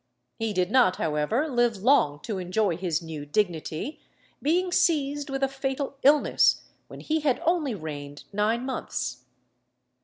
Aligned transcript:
He 0.39 0.51
did 0.51 0.71
not, 0.71 0.95
however, 0.95 1.47
live 1.47 1.77
long 1.77 2.21
to 2.21 2.39
enjoy 2.39 2.75
his 2.75 3.03
new 3.03 3.23
dignity, 3.23 4.01
being 4.41 4.71
seized 4.71 5.29
with 5.29 5.43
a 5.43 5.47
fatal 5.47 5.99
illness 6.01 6.63
when 6.87 7.01
he 7.01 7.19
had 7.19 7.39
only 7.45 7.75
reigned 7.75 8.23
nine 8.33 8.65
months. 8.65 9.25